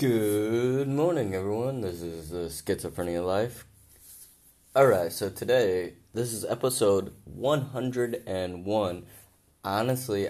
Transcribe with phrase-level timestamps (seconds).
[0.00, 1.82] Good morning, everyone.
[1.82, 3.66] This is the Schizophrenia Life.
[4.74, 9.06] Alright, so today, this is episode 101.
[9.62, 10.28] Honestly,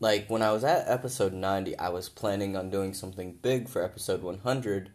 [0.00, 3.84] like when I was at episode 90, I was planning on doing something big for
[3.84, 4.90] episode 100.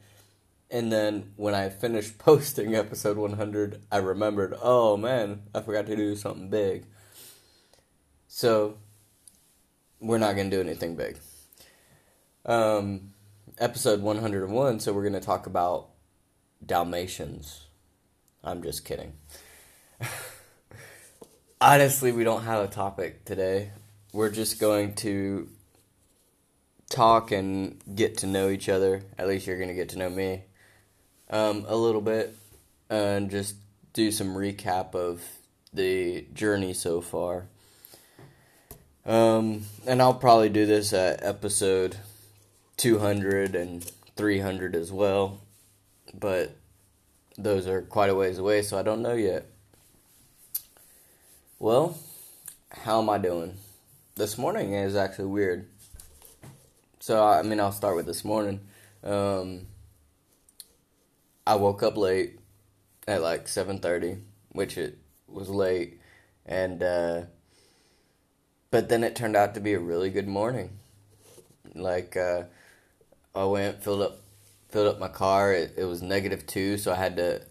[0.71, 5.95] And then when I finished posting episode 100, I remembered, oh man, I forgot to
[5.95, 6.87] do something big.
[8.27, 8.79] So,
[9.99, 11.19] we're not going to do anything big.
[12.47, 13.13] Um,
[13.59, 15.89] episode 101, so we're going to talk about
[16.63, 17.65] Dalmatians.
[18.43, 19.13] I'm just kidding.
[21.61, 23.71] Honestly, we don't have a topic today.
[24.13, 25.49] We're just going to
[26.89, 29.01] talk and get to know each other.
[29.17, 30.43] At least you're going to get to know me
[31.29, 32.35] um, a little bit
[32.89, 33.55] and just
[33.93, 35.23] do some recap of
[35.73, 37.47] the journey so far.
[39.03, 41.97] Um, and I'll probably do this at episode
[42.77, 43.83] 200 and
[44.15, 45.41] 300 as well.
[46.13, 46.55] But
[47.37, 49.45] those are quite a ways away, so I don't know yet.
[51.59, 51.97] Well,
[52.69, 53.57] how am I doing?
[54.15, 55.67] This morning is actually weird.
[56.99, 58.61] So, I mean, I'll start with this morning.
[59.03, 59.67] Um,
[61.45, 62.39] I woke up late
[63.07, 64.97] at like 7:30, which it
[65.27, 65.99] was late,
[66.45, 67.21] and uh,
[68.69, 70.71] but then it turned out to be a really good morning.
[71.73, 72.43] Like uh,
[73.37, 74.21] I went filled up
[74.69, 75.53] filled up my car.
[75.53, 77.41] It, it was negative two, so I had to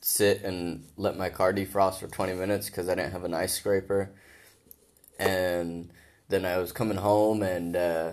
[0.00, 3.54] sit and let my car defrost for 20 minutes because I didn't have an ice
[3.54, 4.10] scraper.
[5.18, 5.90] And
[6.28, 8.12] then I was coming home and uh,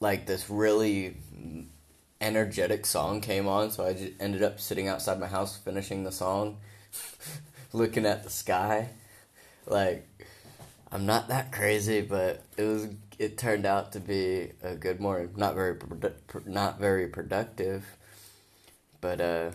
[0.00, 1.16] like this really
[2.20, 6.12] energetic song came on, so I just ended up sitting outside my house finishing the
[6.12, 6.58] song,
[7.72, 8.88] looking at the sky.
[9.66, 10.08] Like
[10.90, 12.86] I'm not that crazy, but it was
[13.18, 15.30] it turned out to be a good morning.
[15.36, 17.84] Not very produ- not very productive,
[19.00, 19.50] but uh,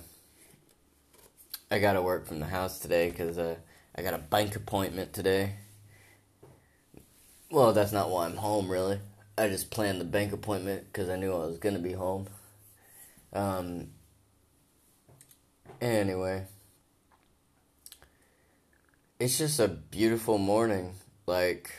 [1.72, 3.56] I got to work from the house today because uh,
[3.96, 5.56] I got a bank appointment today.
[7.52, 9.00] Well, that's not why I'm home, really.
[9.38, 12.28] I just planned the bank appointment because I knew I was gonna be home.
[13.34, 13.88] Um.
[15.82, 16.46] Anyway,
[19.20, 20.94] it's just a beautiful morning.
[21.26, 21.72] Like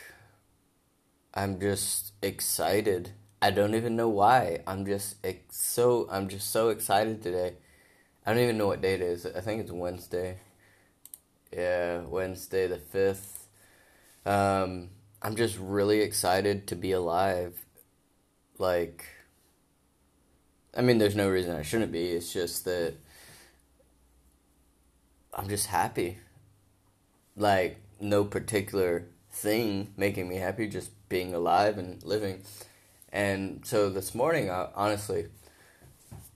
[1.33, 3.11] I'm just excited.
[3.41, 4.61] I don't even know why.
[4.67, 7.55] I'm just ex- so I'm just so excited today.
[8.25, 9.25] I don't even know what date it is.
[9.25, 10.37] I think it's Wednesday.
[11.51, 13.47] Yeah, Wednesday the 5th.
[14.25, 14.89] Um
[15.21, 17.65] I'm just really excited to be alive.
[18.57, 19.05] Like
[20.75, 22.09] I mean there's no reason I shouldn't be.
[22.09, 22.95] It's just that
[25.33, 26.19] I'm just happy.
[27.35, 32.43] Like no particular thing making me happy, just being alive and living.
[33.11, 35.27] And so this morning, I, honestly,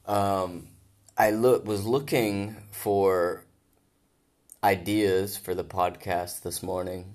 [0.05, 0.67] um,
[1.17, 3.45] I look was looking for
[4.63, 7.13] ideas for the podcast this morning,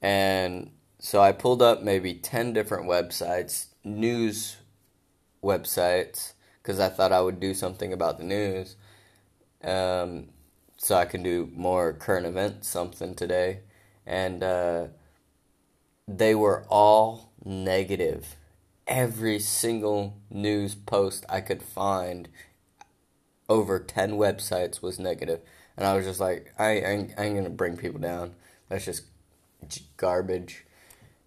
[0.00, 4.56] and so I pulled up maybe ten different websites, news
[5.42, 6.32] websites,
[6.62, 8.76] because I thought I would do something about the news.
[9.62, 10.28] Um,
[10.76, 13.60] so I can do more current events something today
[14.06, 14.86] and uh,
[16.06, 18.36] they were all negative.
[18.86, 22.28] Every single news post I could find
[23.48, 25.40] over 10 websites was negative.
[25.76, 28.34] And I was just like, I, I, ain't, I ain't gonna bring people down.
[28.68, 29.04] That's just
[29.96, 30.64] garbage.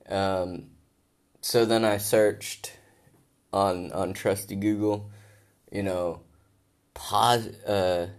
[0.09, 0.67] Um,
[1.41, 2.73] so then I searched
[3.53, 5.09] on on trusty Google,
[5.71, 6.21] you know,
[6.93, 8.09] pos uh,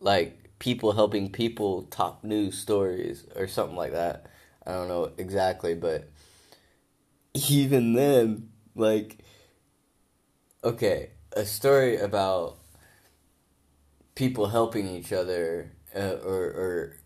[0.00, 4.26] like people helping people top news stories or something like that.
[4.66, 6.08] I don't know exactly, but
[7.34, 9.18] even then, like,
[10.64, 12.56] okay, a story about
[14.14, 16.96] people helping each other, uh, or, or,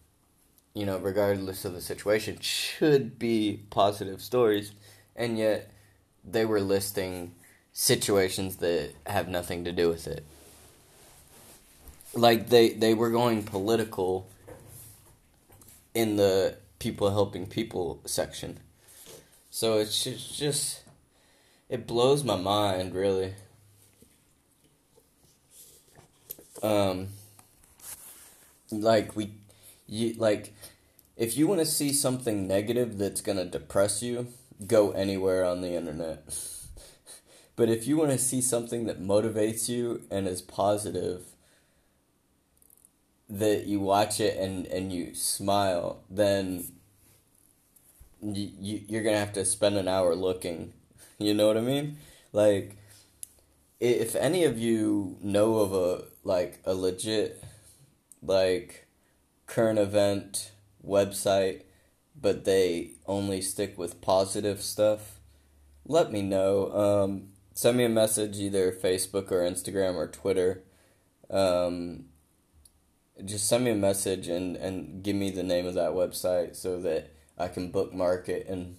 [0.74, 4.72] you know, regardless of the situation, should be positive stories,
[5.16, 5.70] and yet
[6.24, 7.34] they were listing
[7.72, 10.24] situations that have nothing to do with it
[12.14, 14.28] like they they were going political
[15.94, 18.58] in the people helping people section.
[19.50, 20.82] So it's just, just
[21.68, 23.34] it blows my mind really.
[26.62, 27.08] Um
[28.70, 29.32] like we
[29.86, 30.54] you like
[31.16, 34.28] if you want to see something negative that's going to depress you,
[34.66, 36.24] go anywhere on the internet.
[37.56, 41.26] but if you want to see something that motivates you and is positive,
[43.30, 46.64] that you watch it and, and you smile, then
[48.22, 50.74] you, you you're gonna have to spend an hour looking.
[51.22, 51.98] You know what I mean?
[52.32, 52.78] Like
[53.80, 57.42] if any of you know of a like a legit
[58.22, 58.86] like
[59.46, 60.52] current event
[60.86, 61.62] website
[62.20, 65.18] but they only stick with positive stuff
[65.86, 70.62] let me know um, send me a message either facebook or instagram or twitter
[71.30, 72.04] um,
[73.24, 76.80] just send me a message and, and give me the name of that website so
[76.80, 78.76] that i can bookmark it and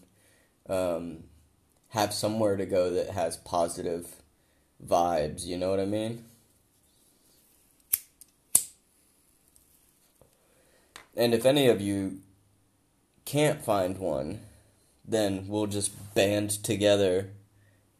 [0.69, 1.23] um,
[1.89, 4.21] have somewhere to go that has positive
[4.85, 6.25] vibes, you know what I mean?
[11.15, 12.19] And if any of you
[13.25, 14.39] can't find one,
[15.05, 17.29] then we'll just band together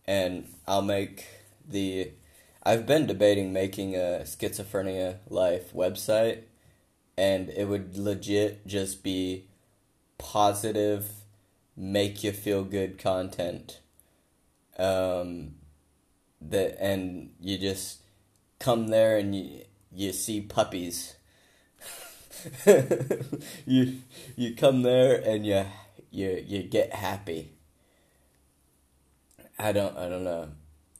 [0.06, 1.26] and I'll make
[1.68, 2.12] the.
[2.64, 6.44] I've been debating making a Schizophrenia Life website,
[7.18, 9.48] and it would legit just be
[10.20, 11.10] positive,
[11.76, 13.80] make you feel good content.
[14.78, 15.56] Um,
[16.40, 18.02] that and you just
[18.60, 19.62] come there and you
[19.92, 21.16] you see puppies.
[23.66, 24.02] you
[24.36, 25.66] you come there and you
[26.12, 27.54] you you get happy.
[29.58, 30.50] I don't I don't know.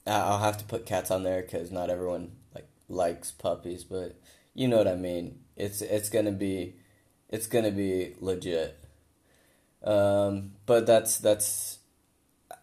[0.06, 4.18] I'll have to put cats on there because not everyone like likes puppies, but
[4.54, 5.40] you know what I mean.
[5.56, 6.76] It's it's gonna be
[7.28, 8.78] it's gonna be legit.
[9.84, 11.78] Um, but that's that's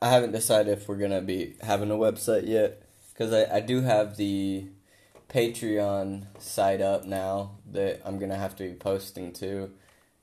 [0.01, 3.81] I haven't decided if we're gonna be having a website yet because I, I do
[3.81, 4.67] have the
[5.29, 9.71] Patreon site up now that I'm gonna have to be posting to,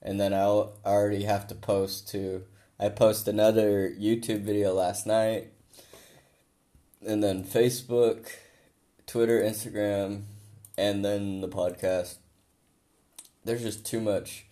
[0.03, 2.45] and then I'll already have to post to.
[2.79, 5.53] I post another YouTube video last night,
[7.07, 8.27] and then Facebook,
[9.07, 10.23] Twitter, Instagram,
[10.77, 12.17] and then the podcast.
[13.45, 14.47] There's just too much.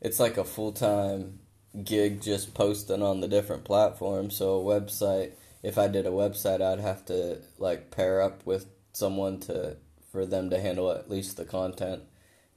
[0.00, 1.40] It's like a full time
[1.84, 4.36] gig just posting on the different platforms.
[4.36, 5.32] So a website,
[5.62, 9.76] if I did a website, I'd have to like pair up with someone to
[10.12, 12.02] for them to handle at least the content.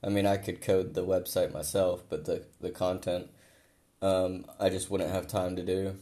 [0.04, 3.30] I mean, I could code the website myself, but the the content,
[4.02, 5.96] um, I just wouldn't have time to do.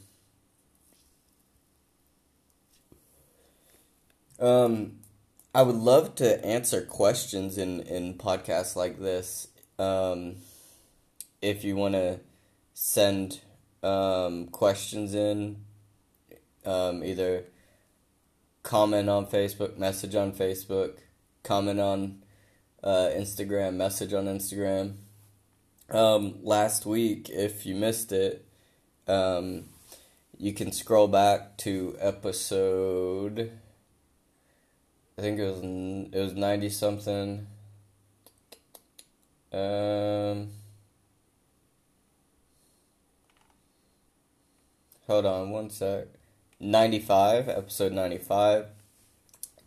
[4.41, 4.93] Um,
[5.53, 9.47] I would love to answer questions in in podcasts like this.
[9.77, 10.37] Um,
[11.41, 12.19] if you want to
[12.73, 13.41] send
[13.83, 15.57] um, questions in,
[16.65, 17.45] um, either
[18.63, 20.97] comment on Facebook, message on Facebook,
[21.43, 22.23] comment on
[22.83, 24.95] uh, Instagram, message on Instagram.
[25.89, 28.45] Um, last week, if you missed it,
[29.07, 29.65] um,
[30.37, 33.51] you can scroll back to episode.
[35.17, 37.47] I think it was it was ninety something.
[39.51, 40.49] Um,
[45.07, 46.07] hold on one sec.
[46.59, 48.67] Ninety five, episode ninety five.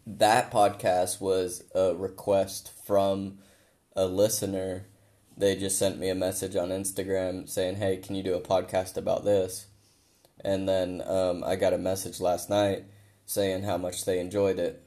[0.07, 3.39] That podcast was a request from
[3.95, 4.87] a listener.
[5.37, 8.97] They just sent me a message on Instagram saying, "Hey, can you do a podcast
[8.97, 9.67] about this?"
[10.41, 12.85] And then um, I got a message last night
[13.27, 14.84] saying how much they enjoyed it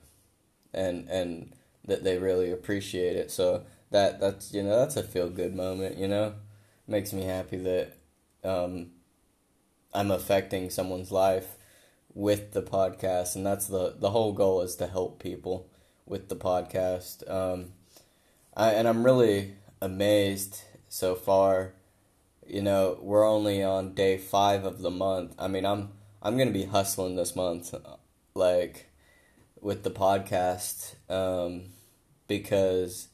[0.77, 1.53] and and
[1.85, 3.31] that they really appreciate it.
[3.31, 5.97] So that that's you know that's a feel good moment.
[5.97, 6.35] You know,
[6.87, 7.97] makes me happy that
[8.43, 8.91] um,
[9.93, 11.55] I'm affecting someone's life
[12.13, 15.69] with the podcast, and that's the the whole goal is to help people
[16.05, 17.29] with the podcast.
[17.29, 17.73] Um,
[18.55, 21.73] I and I'm really amazed so far.
[22.45, 25.35] You know, we're only on day five of the month.
[25.37, 25.89] I mean, I'm
[26.21, 27.73] I'm gonna be hustling this month,
[28.33, 28.86] like
[29.67, 31.63] with the podcast um,
[32.25, 33.09] because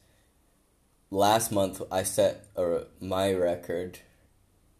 [1.10, 3.98] last month I set a, my record.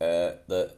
[0.00, 0.72] Uh, the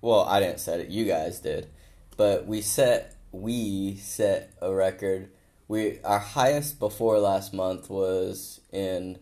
[0.00, 0.88] well, I didn't set it.
[0.88, 1.68] You guys did,
[2.16, 5.30] but we set we set a record.
[5.68, 9.20] We our highest before last month was in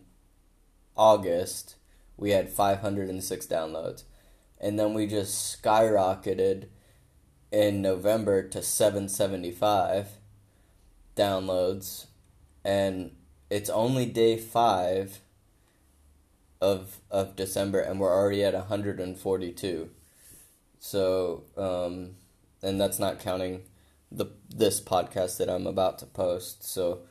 [0.97, 1.75] August.
[2.17, 4.03] We had 506 downloads,
[4.59, 6.69] and then we just skyrocketed
[7.51, 10.20] in November to 775
[11.21, 12.07] downloads,
[12.63, 13.11] and
[13.49, 15.19] it's only day five
[16.61, 19.89] of of December, and we're already at 142.
[20.79, 22.15] So, um,
[22.63, 23.63] and that's not counting
[24.11, 26.63] the this podcast that I'm about to post.
[26.63, 27.01] So,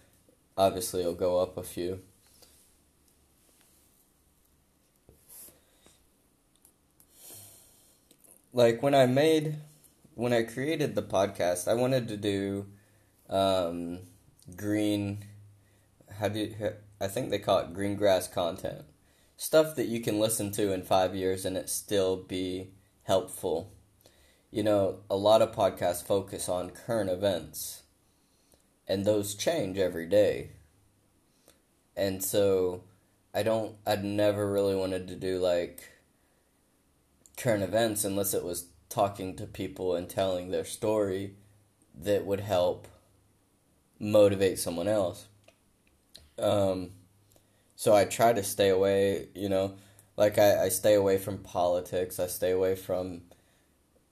[0.56, 2.00] obviously, it'll go up a few.
[8.52, 9.56] Like when I made,
[10.14, 12.66] when I created the podcast, I wanted to do
[13.30, 14.00] um,
[14.56, 15.24] green.
[16.18, 18.84] How do you, I think they call it green grass content?
[19.36, 22.72] Stuff that you can listen to in five years and it still be
[23.04, 23.72] helpful.
[24.50, 27.84] You know, a lot of podcasts focus on current events,
[28.88, 30.50] and those change every day.
[31.96, 32.82] And so
[33.32, 35.88] I don't I'd never really wanted to do like
[37.36, 41.34] current events unless it was talking to people and telling their story
[41.94, 42.88] that would help
[44.00, 45.28] motivate someone else.
[46.38, 46.90] Um,
[47.76, 49.74] so I try to stay away, you know,
[50.16, 53.22] like I, I stay away from politics, I stay away from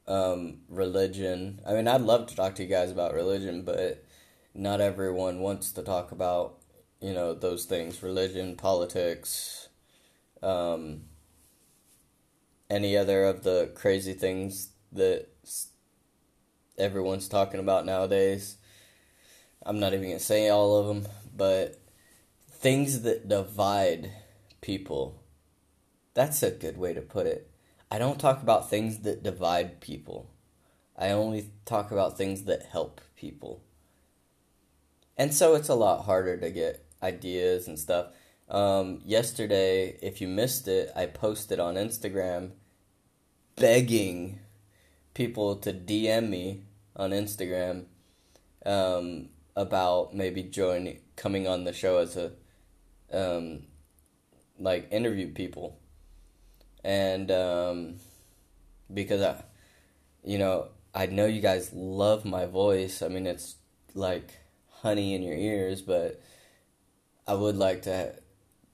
[0.07, 1.61] um, religion.
[1.67, 4.05] I mean, I'd love to talk to you guys about religion, but
[4.55, 6.59] not everyone wants to talk about,
[7.01, 9.69] you know, those things religion, politics,
[10.43, 11.03] um,
[12.71, 15.29] any other of the crazy things that
[16.77, 18.57] everyone's talking about nowadays.
[19.69, 21.79] I'm not even going to say all of them, but
[22.51, 24.11] things that divide
[24.63, 25.23] people.
[26.15, 27.51] That's a good way to put it.
[27.91, 30.31] I don't talk about things that divide people.
[30.97, 33.63] I only talk about things that help people.
[35.19, 38.07] And so it's a lot harder to get ideas and stuff.
[38.49, 42.53] Um, yesterday, if you missed it, I posted on Instagram
[43.57, 44.39] begging
[45.13, 46.63] people to DM me
[46.97, 47.85] on Instagram
[48.65, 52.31] um, about maybe joining, coming on the show as a,
[53.13, 53.65] um,
[54.57, 55.81] like interview people,
[56.85, 57.97] and um,
[58.95, 59.43] because I,
[60.25, 63.03] you know, I know you guys love my voice.
[63.03, 63.57] I mean, it's
[63.95, 64.39] like
[64.83, 66.23] honey in your ears, but
[67.27, 68.15] I would like to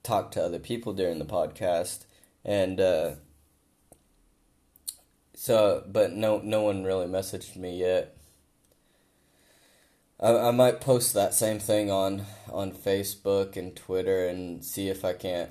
[0.02, 2.04] talk to other people during the podcast
[2.44, 2.78] and.
[2.78, 3.10] Uh,
[5.36, 8.16] so, but no, no one really messaged me yet.
[10.20, 15.04] I, I might post that same thing on on Facebook and Twitter and see if
[15.04, 15.50] I can't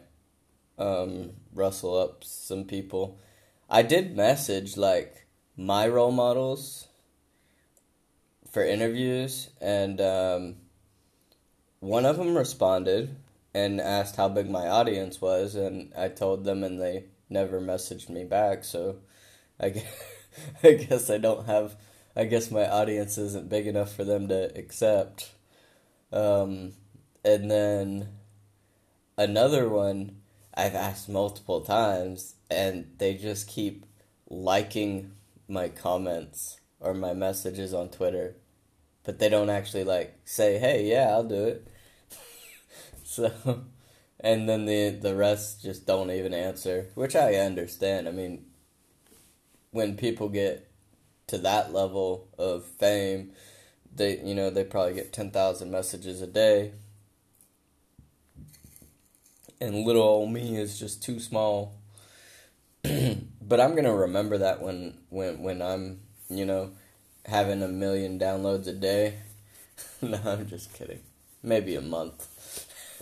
[0.78, 3.20] um, rustle up some people.
[3.70, 5.28] I did message like
[5.58, 6.88] my role models
[8.52, 10.56] for interviews, and um,
[11.80, 13.16] one of them responded
[13.54, 18.10] and asked how big my audience was, and I told them, and they never messaged
[18.10, 18.64] me back.
[18.64, 18.98] So
[19.60, 20.04] I guess,
[20.64, 21.76] I guess I don't have.
[22.16, 25.32] I guess my audience isn't big enough for them to accept.
[26.12, 26.74] Um,
[27.26, 28.10] and then
[29.18, 30.18] another one
[30.54, 33.86] I've asked multiple times, and they just keep
[34.30, 35.12] liking
[35.48, 38.36] my comments or my messages on Twitter,
[39.04, 41.68] but they don't actually like say, "Hey, yeah, I'll do it."
[43.04, 43.32] so,
[44.20, 48.08] and then the the rest just don't even answer, which I understand.
[48.08, 48.46] I mean,
[49.72, 50.70] when people get
[51.34, 53.32] to that level of fame,
[53.96, 56.74] they you know they probably get ten thousand messages a day,
[59.60, 61.74] and little old me is just too small.
[62.84, 66.72] but I'm gonna remember that when when when I'm you know
[67.26, 69.16] having a million downloads a day.
[70.04, 71.00] no, I'm just kidding.
[71.42, 72.28] Maybe a month.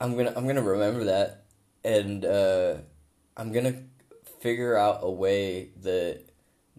[0.00, 1.42] I'm gonna I'm gonna remember that,
[1.82, 2.74] and uh,
[3.36, 3.82] I'm gonna
[4.40, 6.29] figure out a way that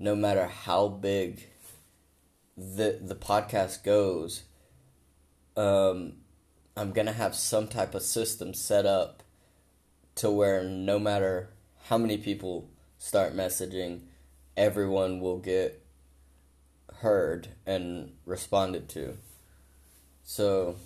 [0.01, 1.47] no matter how big
[2.57, 4.43] the the podcast goes,
[5.55, 6.13] um,
[6.75, 9.21] I'm gonna have some type of system set up
[10.15, 11.49] to where no matter
[11.85, 12.67] how many people
[12.97, 14.01] start messaging,
[14.57, 15.85] everyone will get
[17.01, 19.17] heard and responded to.
[20.23, 20.77] So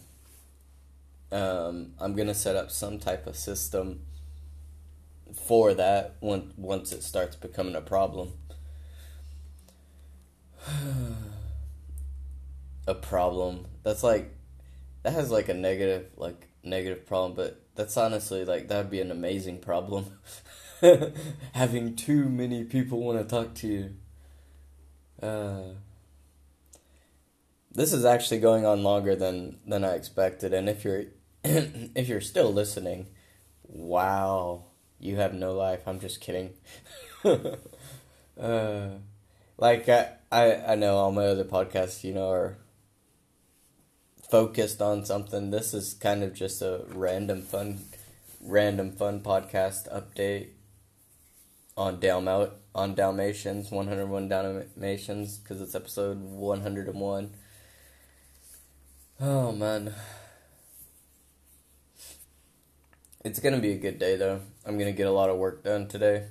[1.31, 4.01] um, I'm gonna set up some type of system
[5.33, 8.33] for that once once it starts becoming a problem.
[12.87, 13.67] a problem.
[13.83, 14.33] That's like
[15.03, 19.11] that has like a negative like negative problem, but that's honestly like that'd be an
[19.11, 20.05] amazing problem.
[21.53, 23.95] Having too many people want to talk to you.
[25.21, 25.73] Uh,
[27.71, 31.05] this is actually going on longer than than I expected, and if you're
[31.43, 33.07] if you're still listening,
[33.63, 34.65] wow
[34.99, 35.81] you have no life.
[35.87, 36.53] I'm just kidding.
[38.39, 38.89] uh,
[39.57, 42.57] like I, I, I know all my other podcasts, you know, are
[44.29, 45.51] focused on something.
[45.51, 47.79] This is kind of just a random fun,
[48.41, 50.49] random fun podcast update
[51.77, 57.31] on Dalmat on Dalmatians, 101 Dalmatians, because it's episode 101.
[59.21, 59.93] Oh man.
[63.23, 64.41] It's gonna be a good day though.
[64.65, 66.27] I'm gonna get a lot of work done today.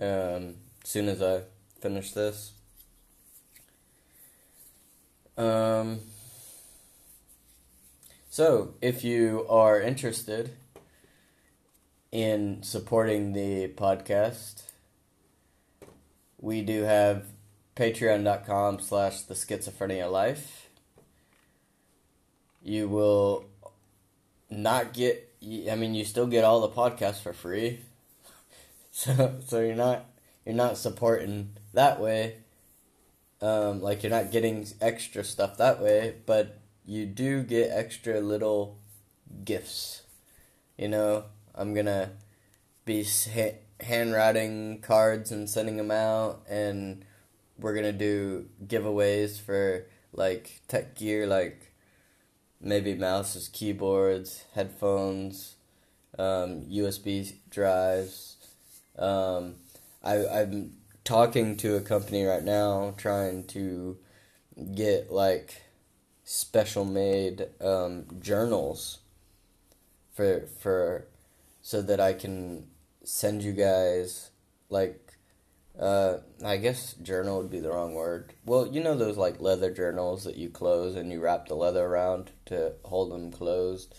[0.00, 1.42] Um, soon as I
[1.82, 2.52] finish this.
[5.36, 6.00] Um,
[8.30, 10.52] so, if you are interested
[12.10, 14.62] in supporting the podcast,
[16.38, 17.24] we do have
[17.76, 20.68] patreon.com slash the schizophrenia life.
[22.62, 23.44] you will
[24.50, 25.28] not get.
[25.70, 27.80] I mean, you still get all the podcasts for free,
[28.92, 30.04] so so you're not
[30.44, 32.36] you're not supporting that way.
[33.40, 38.78] Um, like you're not getting extra stuff that way, but you do get extra little
[39.44, 40.02] gifts.
[40.78, 42.10] You know, I'm gonna
[42.84, 43.06] be
[43.80, 47.04] handwriting cards and sending them out, and
[47.58, 51.72] we're gonna do giveaways for like tech gear, like
[52.60, 55.56] maybe mouses, keyboards, headphones,
[56.18, 58.36] um, USB drives.
[58.98, 59.56] Um,
[60.02, 60.72] I, I'm
[61.04, 63.98] talking to a company right now trying to
[64.74, 65.62] get like
[66.24, 68.98] special made um, journals
[70.12, 71.06] for for
[71.60, 72.66] so that I can
[73.04, 74.30] send you guys
[74.68, 75.12] like
[75.78, 78.34] uh, I guess journal would be the wrong word.
[78.44, 81.84] Well, you know those like leather journals that you close and you wrap the leather
[81.84, 83.94] around to hold them closed.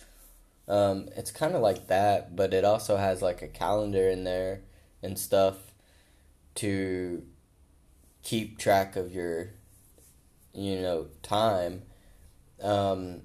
[0.67, 4.61] Um, it's kind of like that, but it also has like a calendar in there
[5.01, 5.72] and stuff
[6.55, 7.23] to
[8.23, 9.51] keep track of your,
[10.53, 11.83] you know, time.
[12.61, 13.23] Um,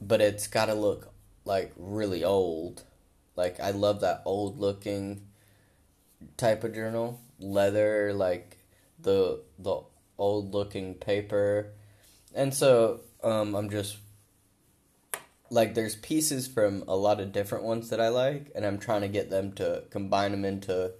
[0.00, 1.12] but it's got to look
[1.44, 2.84] like really old.
[3.36, 5.22] Like I love that old looking
[6.36, 8.58] type of journal, leather, like
[8.98, 9.80] the the
[10.18, 11.72] old looking paper,
[12.34, 13.96] and so um, I'm just
[15.50, 19.02] like there's pieces from a lot of different ones that I like, and I'm trying
[19.02, 20.92] to get them to combine them into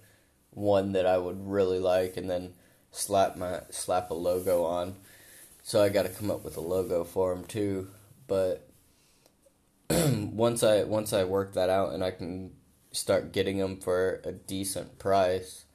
[0.53, 2.53] one that I would really like, and then
[2.91, 4.95] slap my slap a logo on.
[5.63, 7.87] So I got to come up with a logo for them too,
[8.27, 8.67] but
[9.89, 12.51] once I once I work that out and I can
[12.91, 15.65] start getting them for a decent price,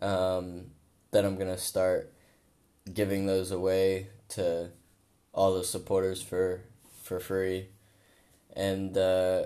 [0.00, 0.66] um,
[1.10, 2.12] then I'm gonna start
[2.92, 4.70] giving those away to
[5.32, 6.62] all the supporters for
[7.02, 7.68] for free,
[8.54, 9.44] and uh,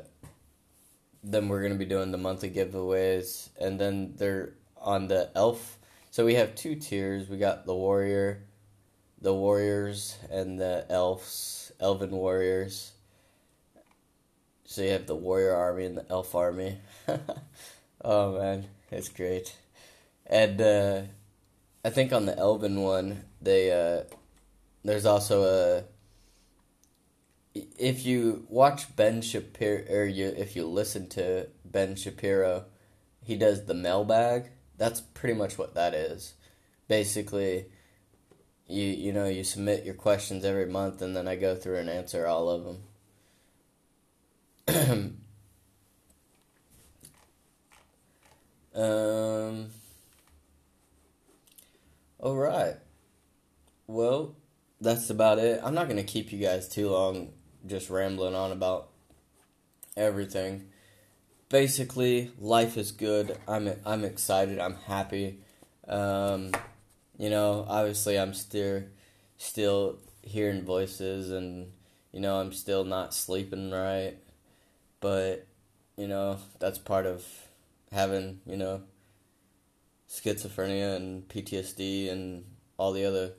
[1.22, 5.78] then we're gonna be doing the monthly giveaways, and then they're on the elf.
[6.10, 7.28] So we have two tiers.
[7.28, 8.44] We got the warrior,
[9.20, 12.92] the warriors, and the elves, elven warriors
[14.74, 16.78] so you have the warrior army and the elf army.
[18.04, 19.54] oh man, it's great.
[20.26, 21.02] And uh,
[21.84, 24.02] I think on the elven one, they uh,
[24.82, 25.84] there's also a
[27.78, 32.64] if you watch Ben Shapiro or you if you listen to Ben Shapiro,
[33.22, 34.46] he does the mailbag.
[34.76, 36.34] That's pretty much what that is.
[36.88, 37.66] Basically,
[38.66, 41.88] you you know you submit your questions every month, and then I go through and
[41.90, 42.64] answer all of
[44.66, 45.18] them.
[48.74, 49.70] um.
[52.18, 52.76] All right.
[53.86, 54.34] Well,
[54.80, 55.60] that's about it.
[55.62, 57.32] I'm not gonna keep you guys too long,
[57.66, 58.90] just rambling on about
[59.96, 60.70] everything.
[61.48, 63.38] Basically, life is good.
[63.46, 64.58] I'm I'm excited.
[64.58, 65.40] I'm happy.
[65.86, 66.52] Um,
[67.18, 68.84] you know, obviously, I'm still
[69.36, 71.72] still hearing voices, and
[72.12, 74.16] you know, I'm still not sleeping right
[75.04, 75.46] but
[75.98, 77.22] you know that's part of
[77.92, 78.80] having you know
[80.08, 82.46] schizophrenia and PTSD and
[82.78, 83.32] all the other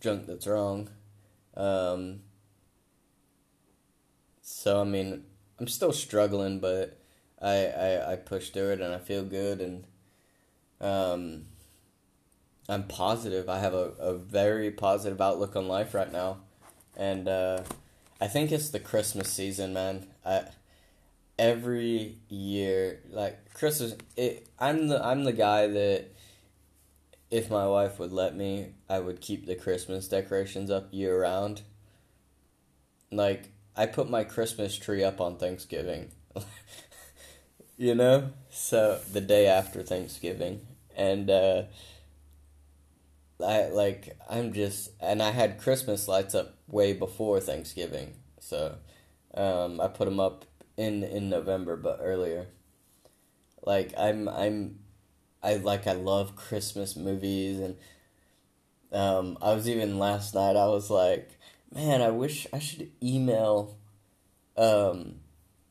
[0.00, 0.90] junk that's wrong.
[1.56, 2.22] Um,
[4.40, 5.22] so I mean,
[5.60, 6.98] I'm still struggling, but
[7.42, 9.84] I, I I push through it and I feel good and
[10.80, 11.44] um,
[12.68, 13.48] I'm positive.
[13.48, 16.38] I have a, a very positive outlook on life right now,
[16.96, 17.62] and uh,
[18.20, 20.06] I think it's the Christmas season, man.
[20.24, 20.44] I
[21.38, 26.12] every year, like Christmas, it, I'm the I'm the guy that
[27.30, 31.62] if my wife would let me, I would keep the Christmas decorations up year round.
[33.10, 36.10] Like I put my Christmas tree up on Thanksgiving.
[37.76, 38.30] you know?
[38.50, 40.60] So the day after Thanksgiving.
[40.96, 41.64] And uh
[43.42, 48.14] I like I'm just and I had Christmas lights up way before Thanksgiving.
[48.40, 48.76] So
[49.34, 50.44] um I put them up
[50.76, 52.46] in in November, but earlier.
[53.64, 54.78] Like I'm I'm
[55.42, 57.76] I like I love Christmas movies and
[58.92, 61.30] um I was even last night I was like,
[61.74, 63.76] man, I wish I should email
[64.56, 65.16] um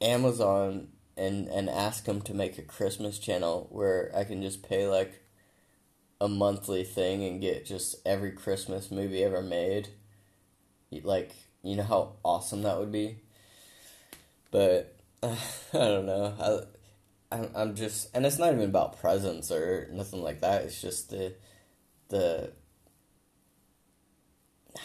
[0.02, 0.88] Amazon
[1.21, 5.21] and and ask them to make a Christmas channel where I can just pay like
[6.19, 9.89] a monthly thing and get just every Christmas movie ever made.
[11.03, 11.31] Like,
[11.63, 13.17] you know how awesome that would be?
[14.51, 15.38] But I
[15.71, 16.67] don't know.
[17.31, 20.63] I, I'm, I'm just, and it's not even about presents or nothing like that.
[20.63, 21.34] It's just the,
[22.10, 22.51] the.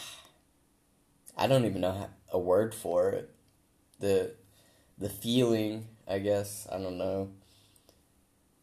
[1.36, 3.30] I don't even know a word for it.
[4.00, 4.34] the
[4.98, 7.30] the feeling, I guess, I don't know.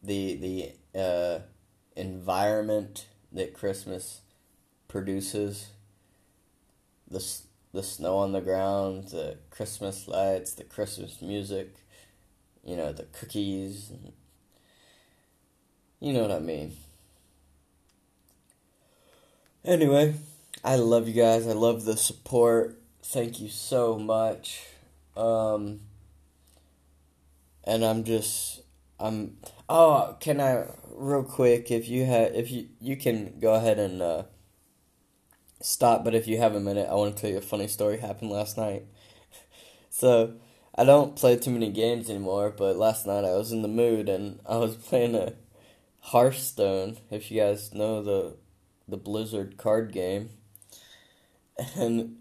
[0.02, 0.36] The
[0.94, 1.38] the uh,
[1.96, 4.20] environment that Christmas
[4.88, 5.68] produces.
[7.10, 7.24] The
[7.72, 11.74] the snow on the ground, the Christmas lights, the Christmas music,
[12.64, 13.92] you know, the cookies.
[16.00, 16.76] You know what I mean.
[19.64, 20.14] Anyway,
[20.62, 21.46] I love you guys.
[21.46, 22.80] I love the support.
[23.02, 24.62] Thank you so much.
[25.16, 25.80] Um,
[27.66, 28.62] and I'm just
[29.00, 33.78] I'm oh, can I real quick if you have if you you can go ahead
[33.78, 34.22] and uh,
[35.60, 37.98] stop, but if you have a minute, I want to tell you a funny story
[37.98, 38.84] happened last night.
[39.90, 40.34] so,
[40.76, 44.08] I don't play too many games anymore, but last night I was in the mood
[44.08, 45.34] and I was playing a
[46.00, 48.36] Hearthstone, if you guys know the
[48.88, 50.30] the Blizzard card game.
[51.76, 52.16] And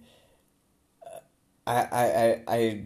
[1.66, 2.86] I I I I,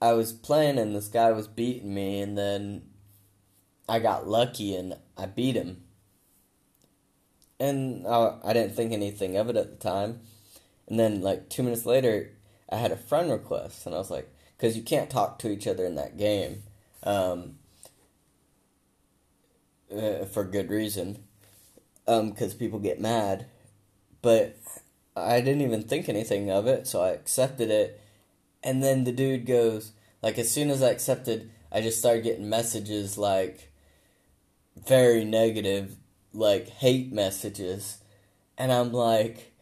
[0.00, 2.82] I was playing and this guy was beating me and then
[3.88, 5.82] I got lucky and I beat him.
[7.60, 10.20] And I, I didn't think anything of it at the time.
[10.86, 12.30] And then like 2 minutes later
[12.70, 15.66] I had a friend request and I was like cuz you can't talk to each
[15.66, 16.62] other in that game.
[17.02, 17.58] Um,
[19.90, 21.24] uh, for good reason
[22.08, 23.46] because um, people get mad.
[24.22, 24.56] But
[25.16, 28.00] I didn't even think anything of it, so I accepted it.
[28.62, 29.92] And then the dude goes,
[30.22, 33.72] like, as soon as I accepted, I just started getting messages like
[34.86, 35.96] very negative,
[36.32, 37.98] like hate messages.
[38.56, 39.52] And I'm like,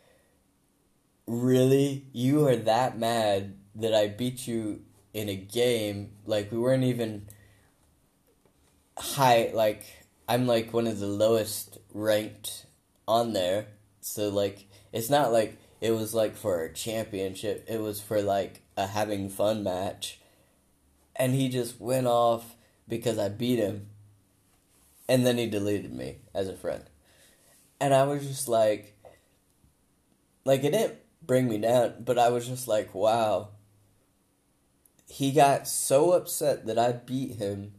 [1.26, 2.06] really?
[2.12, 4.82] You are that mad that I beat you
[5.12, 6.12] in a game?
[6.24, 7.28] Like, we weren't even
[8.96, 9.84] high, like,
[10.28, 12.66] I'm like one of the lowest ranked
[13.06, 13.68] on there.
[14.00, 17.64] So like it's not like it was like for a championship.
[17.68, 20.20] It was for like a having fun match.
[21.14, 22.56] And he just went off
[22.88, 23.88] because I beat him.
[25.08, 26.84] And then he deleted me as a friend.
[27.80, 28.96] And I was just like
[30.44, 33.48] like it didn't bring me down, but I was just like, wow.
[35.08, 37.72] He got so upset that I beat him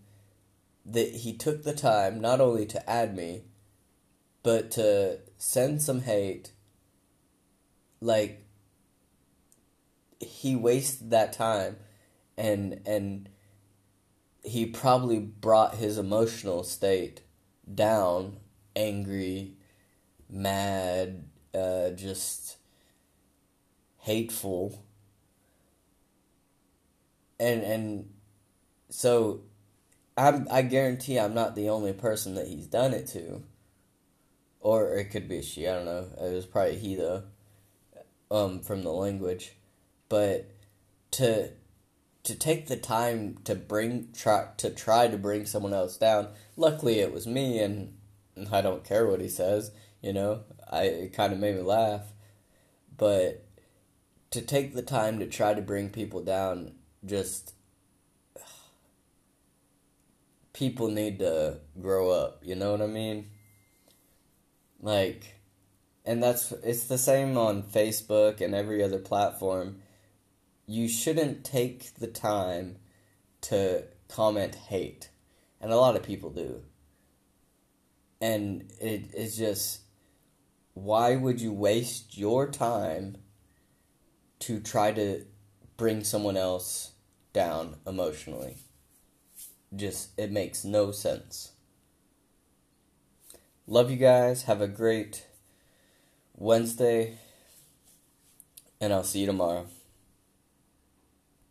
[0.86, 3.44] that he took the time not only to add me,
[4.44, 6.52] but to send some hate.
[8.00, 8.47] Like
[10.20, 11.78] he wasted that time,
[12.38, 13.30] and and
[14.44, 17.22] he probably brought his emotional state
[17.74, 18.38] down,
[18.76, 19.56] angry,
[20.30, 22.58] mad, uh, just
[24.00, 24.84] hateful,
[27.40, 28.10] and and
[28.90, 29.42] so
[30.18, 33.44] I'm, I guarantee I'm not the only person that he's done it to.
[34.60, 36.08] Or it could be she, I don't know.
[36.20, 37.24] It was probably he though.
[38.30, 39.54] Um, from the language.
[40.10, 40.52] But
[41.12, 41.52] to
[42.24, 46.28] to take the time to bring try to try to bring someone else down.
[46.58, 47.94] Luckily it was me and,
[48.52, 50.42] I don't care what he says, you know.
[50.70, 52.14] I it kind of made me laugh.
[52.98, 53.46] But
[54.32, 56.74] to take the time to try to bring people down
[57.06, 57.54] just
[60.52, 63.30] people need to grow up, you know what I mean?
[64.82, 65.36] Like
[66.04, 69.82] and that's it's the same on Facebook and every other platform.
[70.68, 72.78] You shouldn't take the time
[73.42, 75.10] to comment hate.
[75.60, 76.62] And a lot of people do.
[78.22, 79.82] And it is just
[80.74, 83.18] why would you waste your time
[84.40, 85.26] to try to
[85.78, 86.92] bring someone else
[87.34, 88.58] down emotionally?
[89.76, 91.52] just it makes no sense.
[93.66, 94.44] Love you guys.
[94.44, 95.26] Have a great
[96.36, 97.18] Wednesday.
[98.80, 99.66] And I'll see you tomorrow.